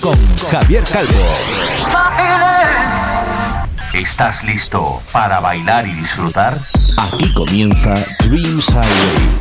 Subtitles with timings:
[0.00, 1.12] Con Javier Calvo.
[3.92, 6.58] ¿Estás listo para bailar y disfrutar?
[6.96, 9.38] aquí comienza Dreams Highway.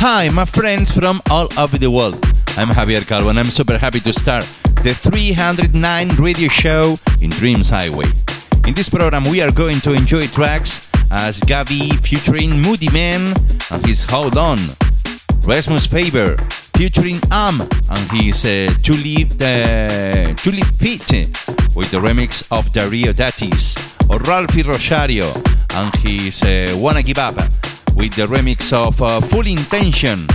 [0.00, 2.27] Hi, my friends from all over the world.
[2.58, 4.42] I'm Javier Calvo and I'm super happy to start
[4.82, 8.06] the 309 radio show in Dreams Highway.
[8.66, 13.32] In this program, we are going to enjoy tracks as Gavi featuring Moody Man
[13.70, 14.58] and his Hold On,
[15.44, 16.36] Rasmus Faber
[16.74, 21.30] featuring Am and his uh, Tulip, uh, Tulip Fit
[21.76, 23.78] with the remix of Dario Datis,
[24.10, 25.30] or Ralphie Rosario
[25.76, 27.36] and his uh, Wanna Give Up
[27.94, 30.26] with the remix of uh, Full Intention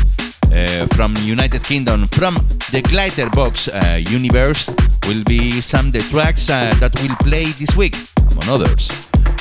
[0.53, 2.07] uh, from United Kingdom.
[2.09, 2.35] From
[2.71, 4.71] the Glitterbox uh, universe
[5.07, 7.95] will be some of the tracks uh, that will play this week,
[8.31, 8.91] among others.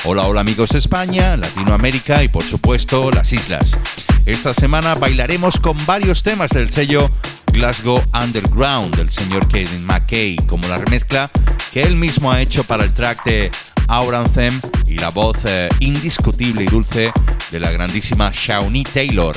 [0.05, 3.77] Hola, hola amigos de España, Latinoamérica y por supuesto las islas.
[4.25, 7.09] Esta semana bailaremos con varios temas del sello
[7.51, 11.29] Glasgow Underground del señor Kevin McKay, como la remezcla
[11.71, 13.51] que él mismo ha hecho para el track de
[13.87, 17.11] Our Anthem y la voz eh, indiscutible y dulce
[17.51, 19.35] de la grandísima Shawnee Taylor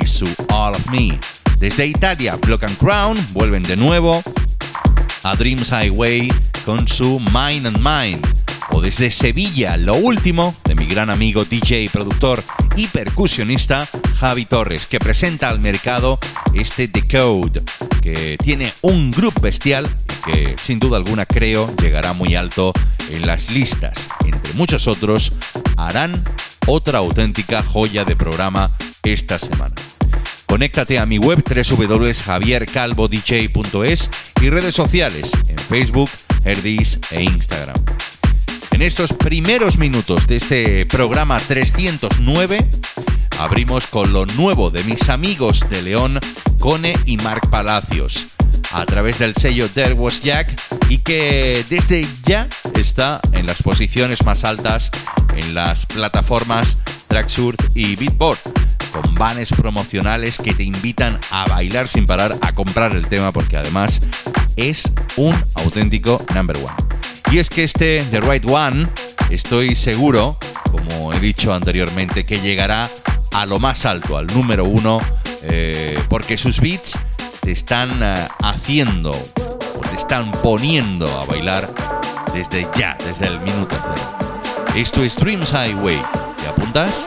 [0.00, 1.18] y su All of Me.
[1.58, 4.22] Desde Italia, Block and Crown vuelven de nuevo
[5.22, 6.32] a Dreams Highway
[6.64, 8.20] con su Mine and Mine.
[8.70, 12.42] O desde Sevilla, lo último de mi gran amigo DJ, productor
[12.76, 13.88] y percusionista
[14.18, 16.18] Javi Torres, que presenta al mercado
[16.54, 17.62] este Decode,
[18.02, 19.88] que tiene un grupo bestial
[20.24, 22.72] que sin duda alguna creo llegará muy alto
[23.10, 24.08] en las listas.
[24.24, 25.32] Entre muchos otros,
[25.76, 26.24] harán
[26.66, 28.70] otra auténtica joya de programa
[29.02, 29.74] esta semana.
[30.48, 34.10] Conéctate a mi web www.javiercalvodj.es
[34.40, 36.10] y redes sociales en Facebook,
[36.42, 37.76] Herdis e Instagram.
[38.72, 42.66] En estos primeros minutos de este programa 309
[43.38, 46.18] abrimos con lo nuevo de mis amigos de León,
[46.58, 48.28] Cone y Marc Palacios,
[48.72, 54.24] a través del sello There Was Jack y que desde ya está en las posiciones
[54.24, 54.90] más altas
[55.36, 56.78] en las plataformas
[57.08, 58.40] Tracksurf y Beatport
[58.88, 63.56] con banners promocionales que te invitan a bailar sin parar, a comprar el tema porque
[63.56, 64.02] además
[64.56, 66.74] es un auténtico number one.
[67.30, 68.86] Y es que este The Right One,
[69.30, 70.38] estoy seguro,
[70.70, 72.88] como he dicho anteriormente, que llegará
[73.32, 75.00] a lo más alto, al número uno,
[75.42, 76.98] eh, porque sus beats
[77.40, 79.12] te están eh, haciendo
[79.90, 81.68] te están poniendo a bailar
[82.32, 84.34] desde ya, desde el minuto cero.
[84.74, 86.00] Esto es Dreams Highway.
[86.40, 87.06] ¿Te apuntas?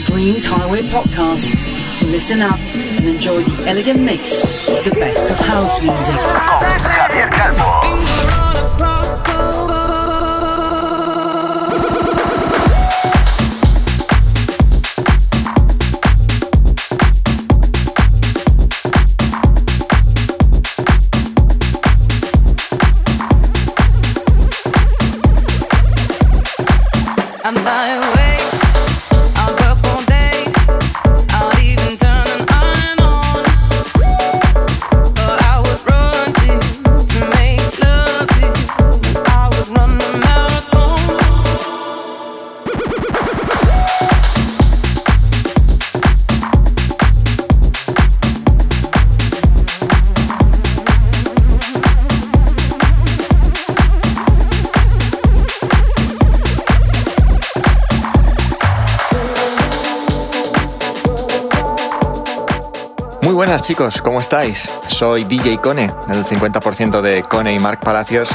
[0.00, 1.52] Dreams Highway podcast.
[2.10, 2.58] Listen up
[2.98, 8.23] and enjoy the elegant mix of the best of house music.
[63.64, 64.70] Chicos, ¿cómo estáis?
[64.88, 68.28] Soy DJ Cone, del 50% de Cone y Marc Palacios.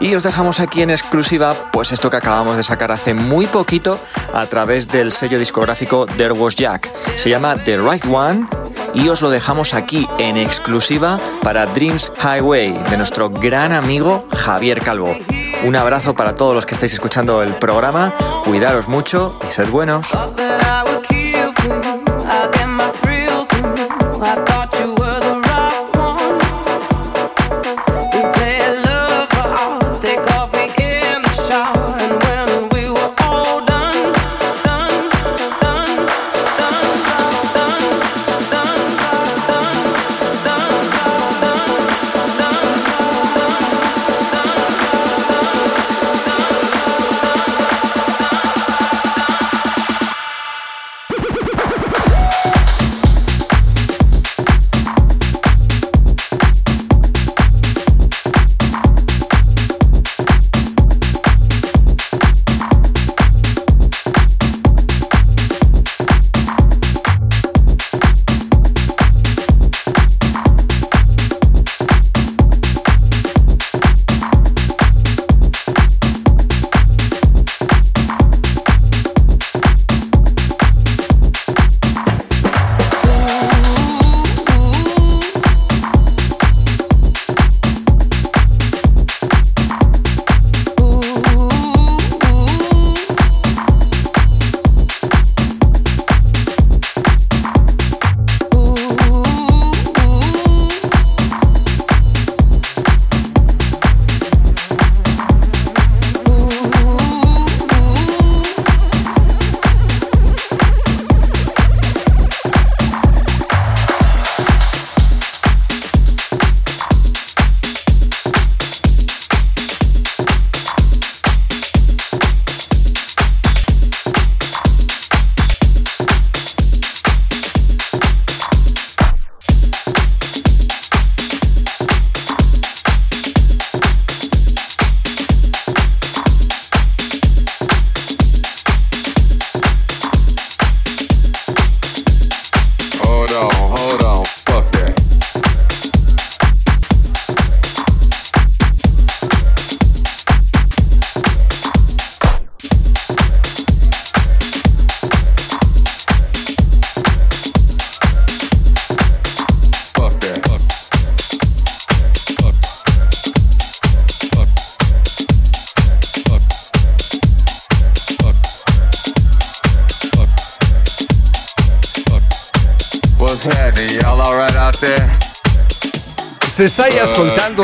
[0.00, 3.96] Y os dejamos aquí en exclusiva, pues esto que acabamos de sacar hace muy poquito
[4.34, 6.90] a través del sello discográfico There Was Jack.
[7.16, 8.48] Se llama The Right One
[8.92, 14.80] y os lo dejamos aquí en exclusiva para Dreams Highway de nuestro gran amigo Javier
[14.80, 15.16] Calvo.
[15.64, 18.12] Un abrazo para todos los que estáis escuchando el programa,
[18.44, 20.12] cuidaros mucho y sed buenos.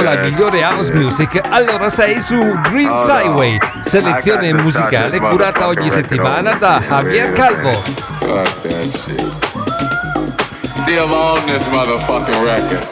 [0.01, 2.37] La migliore house music, allora sei su
[2.71, 7.83] Dreams Highway, selezione musicale curata ogni settimana da Javier Calvo.
[8.19, 9.33] Fuck that shit.
[10.83, 12.92] Still on this motherfucking record.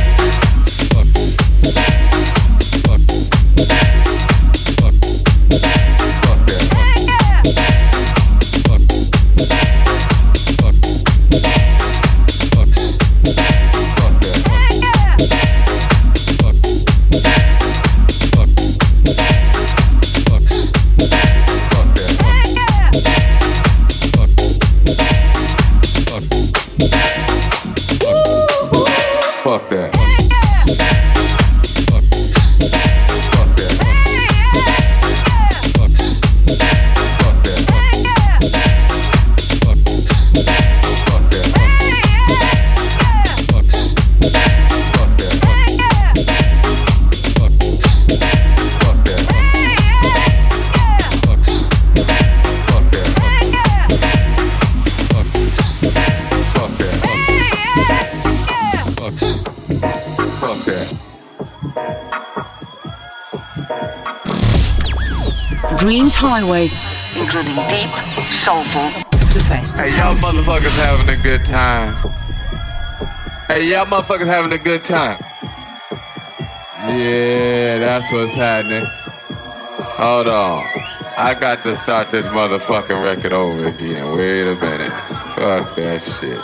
[65.81, 66.69] Greens Highway,
[67.19, 67.89] including deep,
[68.29, 68.87] soulful,
[69.33, 71.95] the best Hey, y'all motherfuckers having a good time.
[73.47, 75.17] Hey, y'all motherfuckers having a good time.
[76.87, 78.85] Yeah, that's what's happening.
[79.97, 80.63] Hold on.
[81.17, 84.15] I got to start this motherfucking record over again.
[84.15, 84.91] Wait a minute.
[85.33, 86.39] Fuck that shit.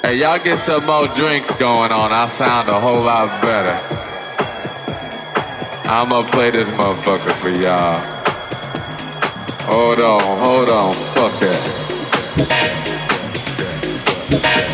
[0.00, 2.14] Hey, y'all get some more drinks going on.
[2.14, 3.93] I'll sound a whole lot better.
[5.86, 8.00] I'ma play this motherfucker for y'all.
[9.66, 10.94] Hold on, hold on.
[10.94, 11.32] Fuck
[14.40, 14.73] that.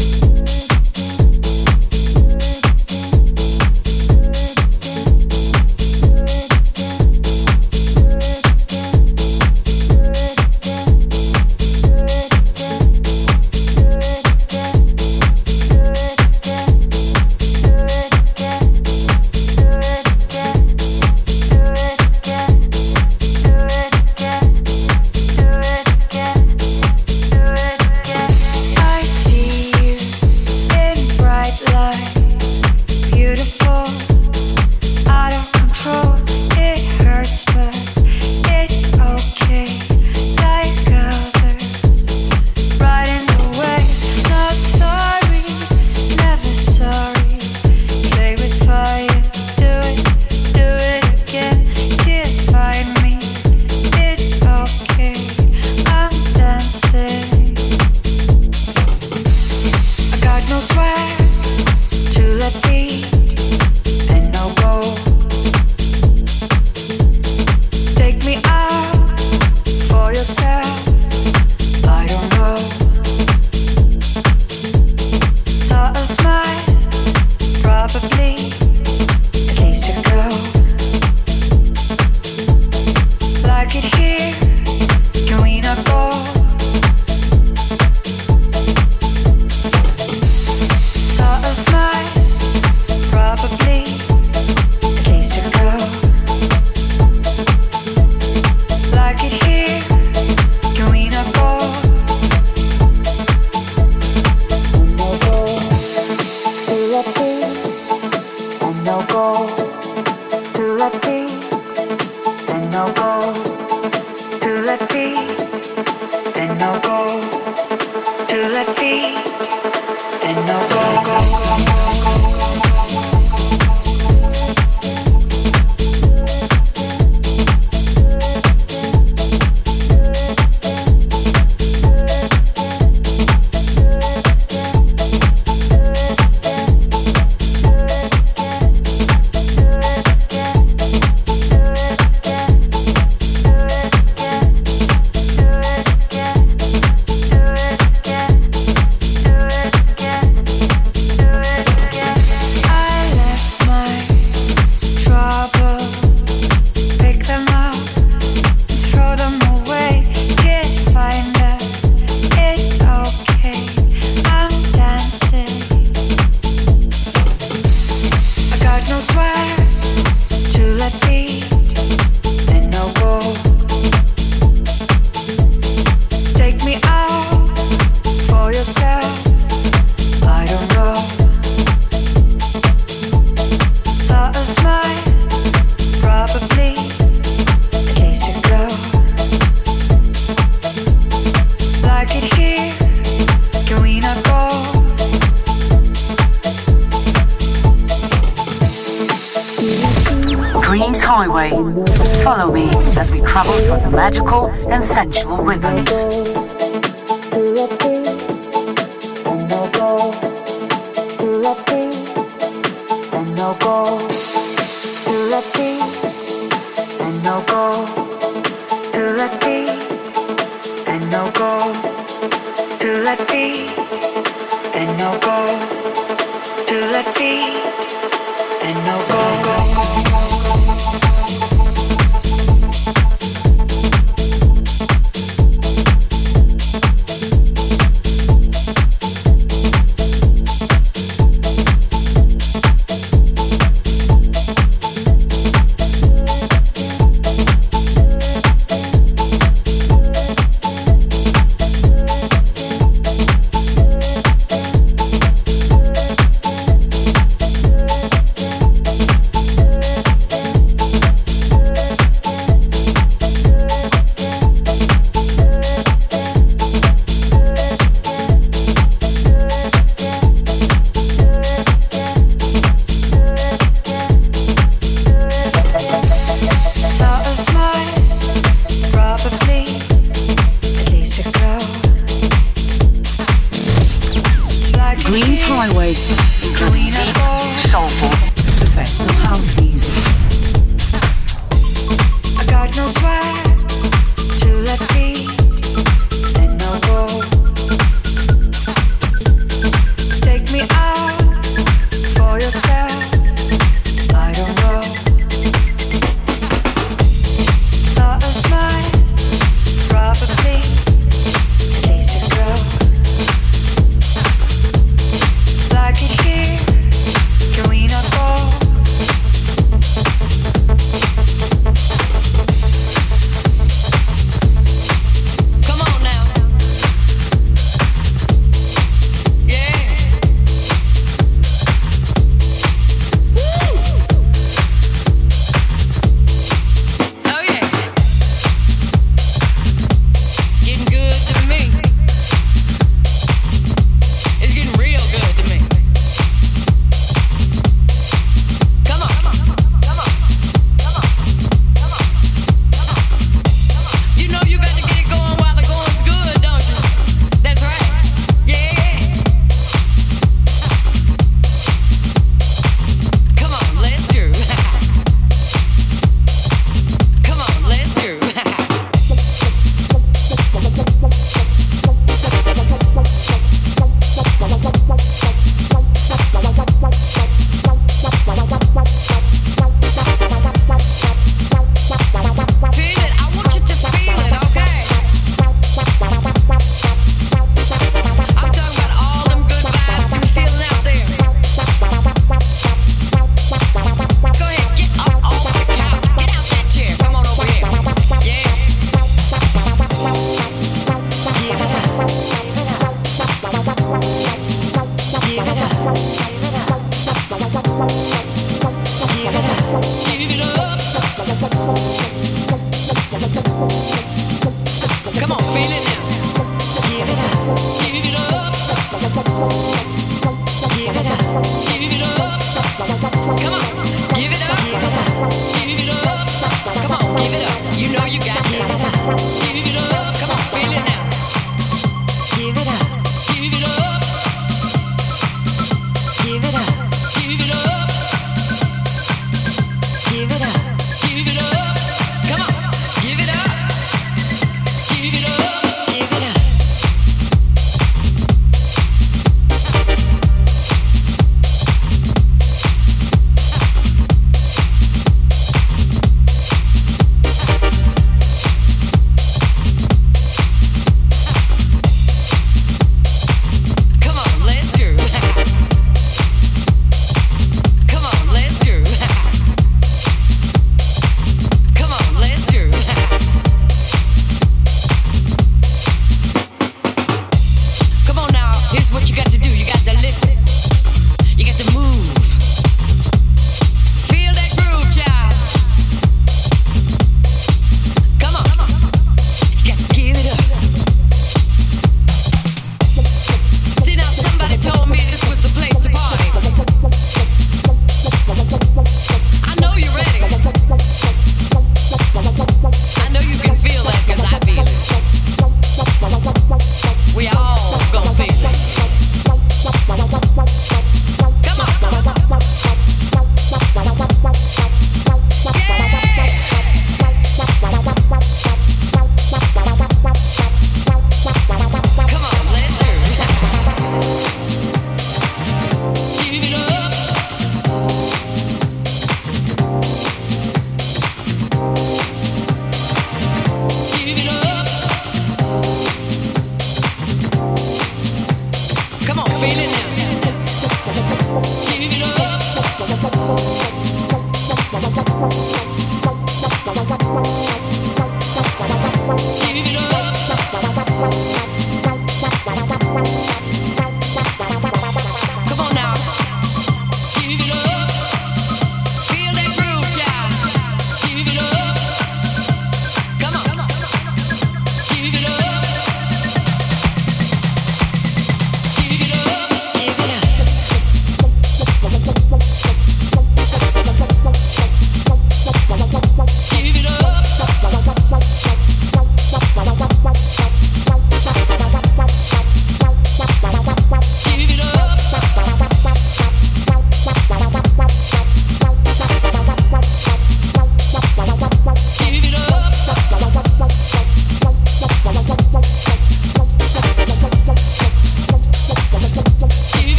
[207.69, 207.90] up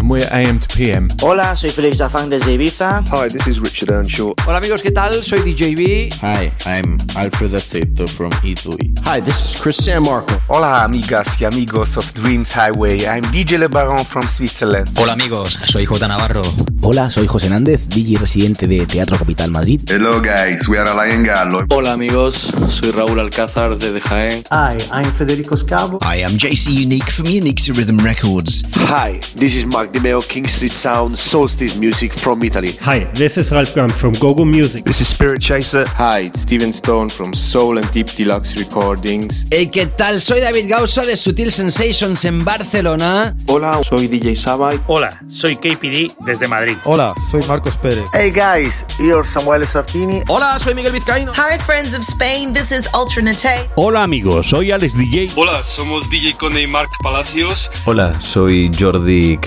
[0.00, 1.08] And we're AM to PM.
[1.20, 3.04] Hola, soy Felix Zafang desde Ibiza.
[3.12, 4.32] Hi, this is Richard Earnshaw.
[4.46, 5.22] Hola amigos, ¿qué tal?
[5.22, 6.08] Soy DJ B.
[6.22, 8.94] Hi, I'm Alfred Aceto from Italy.
[9.04, 10.40] Hi, this is Chris Marco.
[10.48, 13.00] Hola amigas y amigos of Dreams Highway.
[13.04, 14.88] I'm DJ Le Baron from Switzerland.
[14.96, 16.44] Hola amigos, soy J Navarro.
[16.80, 19.82] Hola, soy José Nández, DJ residente de Teatro Capital Madrid.
[19.86, 21.66] Hello guys, we are Alain Gallo.
[21.68, 24.44] Hola amigos, soy Raúl Alcázar de Jaén.
[24.50, 25.98] Hi, I'm Federico Scavo.
[26.00, 28.62] I am JC Unique from Unique to Rhythm Records.
[28.88, 32.72] Hi, this is Mark Dimeo, King Street Sound, Solstice Music from Italy.
[32.80, 34.84] Hi, this is Ralph Graham from Gogo Music.
[34.84, 35.86] This is Spirit Chaser.
[35.96, 39.46] Hi, it's Steven Stone from Soul and Deep Deluxe Recordings.
[39.50, 40.20] Hey, ¿qué tal?
[40.20, 43.34] Soy David Gausa de Sutil Sensations en Barcelona.
[43.46, 44.80] Hola, soy DJ Sabai.
[44.86, 46.76] Hola, soy KPD desde Madrid.
[46.84, 48.04] Hola, soy Marcos Pérez.
[48.12, 50.22] Hey guys, you're Samuel Sartini.
[50.28, 51.32] Hola, soy Miguel Vizcaíno.
[51.34, 53.70] Hi friends of Spain, this is Ultra Nate.
[53.76, 55.32] Hola amigos, soy Alex DJ.
[55.36, 57.70] Hola, somos DJ Cone y Mark Palacios.
[57.86, 59.38] Hola, soy Jordi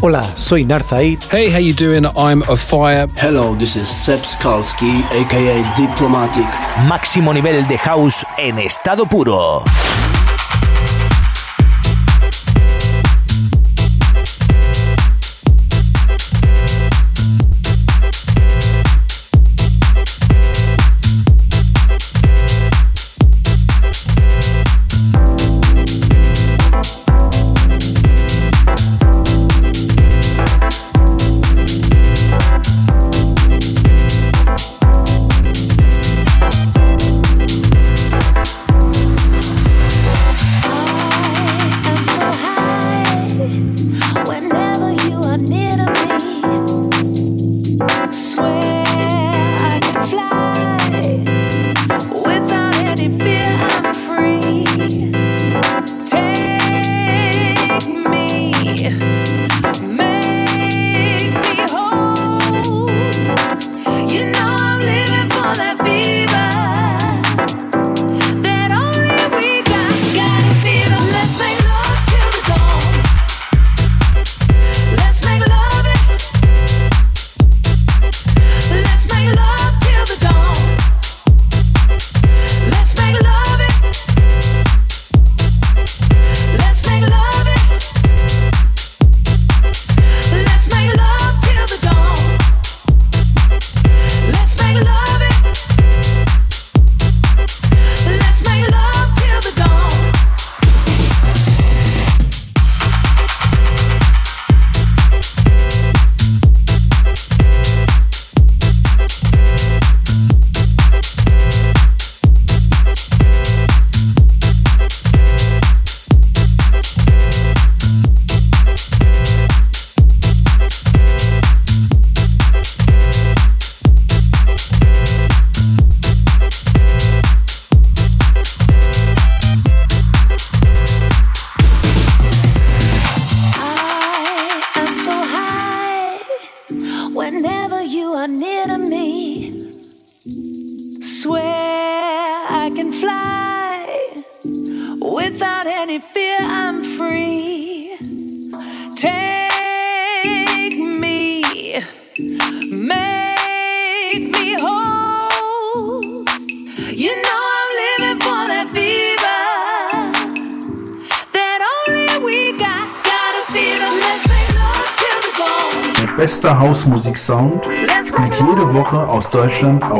[0.00, 1.24] Hola, soy Narzaid.
[1.30, 2.06] Hey, how you doing?
[2.16, 3.08] I'm a fire.
[3.16, 6.46] Hello, this is Seb Skalski, aka Diplomatic.
[6.86, 9.64] Máximo nivel de house en estado puro.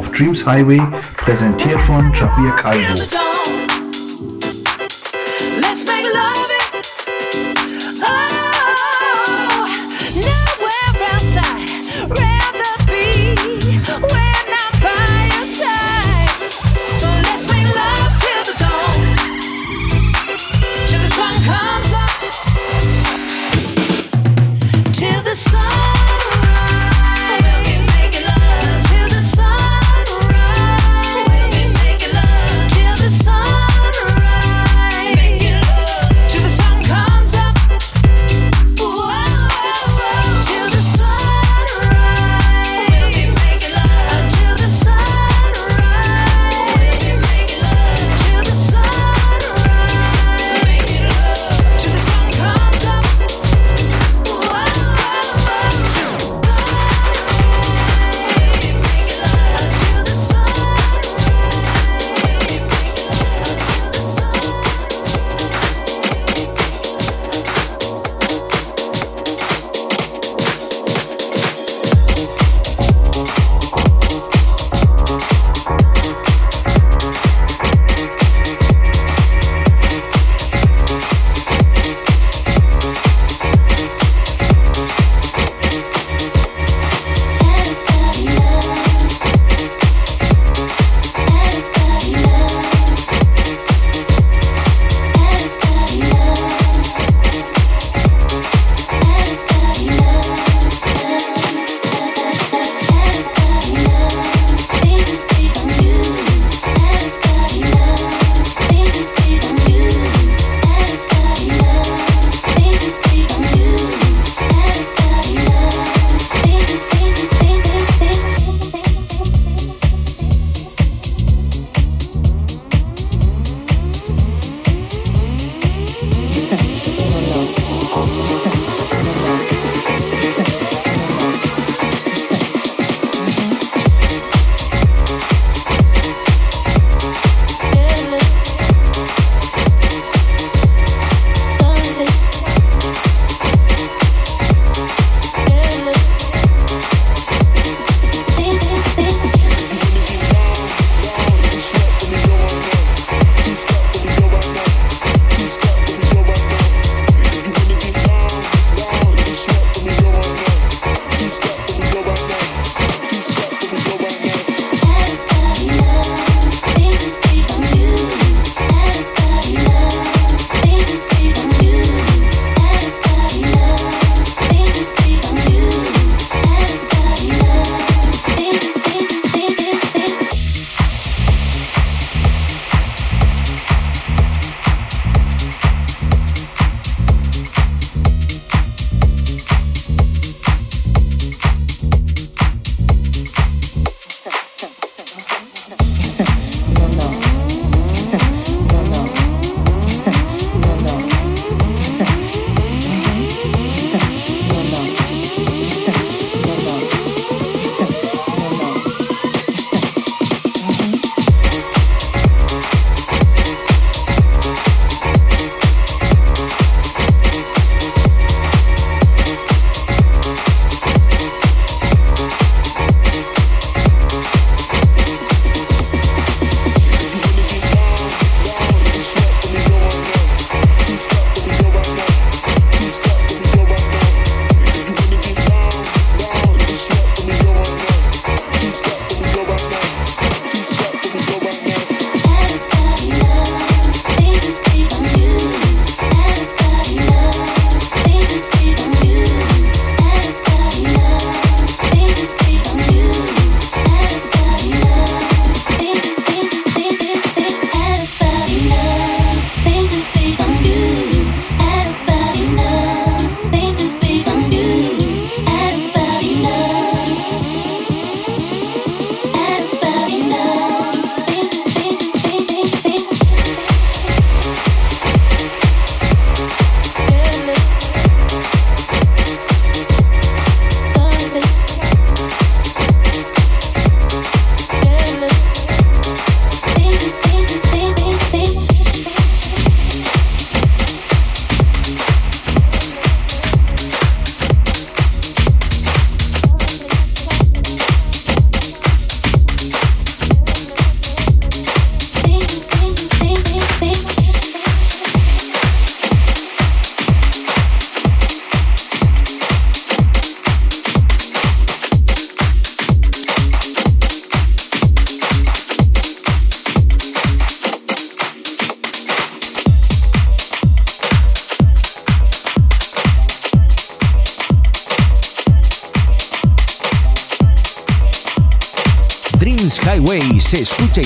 [0.03, 0.83] Auf Dreams Highway,
[1.17, 3.32] präsentiert von Javier Calvo.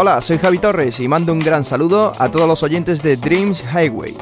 [0.00, 3.64] Hola, soy Javi Torres y mando un gran saludo a todos los oyentes de Dreams
[3.64, 4.16] Highway.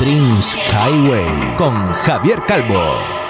[0.00, 3.29] Dreams Highway con Javier Calvo.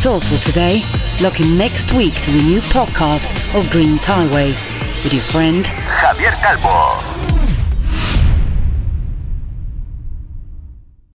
[0.00, 0.82] That's all for today.
[1.20, 4.46] Look in next week to the new podcast of Dreams Highway
[5.04, 7.09] with your friend Javier Calvo.